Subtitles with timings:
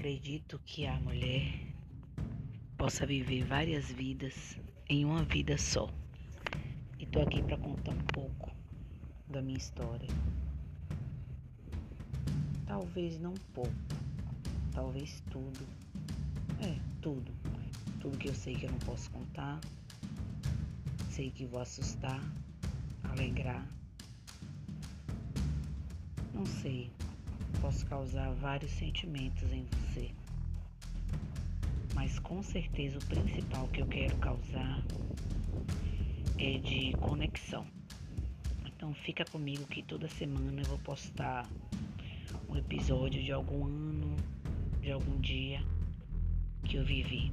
[0.00, 1.60] Acredito que a mulher
[2.78, 5.90] possa viver várias vidas em uma vida só.
[6.98, 8.50] E tô aqui para contar um pouco
[9.28, 10.08] da minha história.
[12.66, 13.74] Talvez não pouco,
[14.72, 15.68] talvez tudo.
[16.62, 17.30] É, tudo.
[18.00, 19.60] Tudo que eu sei que eu não posso contar.
[21.10, 22.22] Sei que vou assustar,
[23.04, 23.66] alegrar.
[26.32, 26.90] Não sei,
[27.60, 30.10] posso causar vários sentimentos em você.
[31.94, 34.82] Mas com certeza o principal que eu quero causar
[36.38, 37.66] é de conexão.
[38.64, 41.46] Então fica comigo que toda semana eu vou postar
[42.48, 44.16] um episódio de algum ano,
[44.80, 45.62] de algum dia
[46.64, 47.30] que eu vivi.